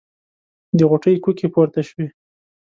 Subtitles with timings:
[0.77, 2.07] د غوټۍ کوکې پورته شوې.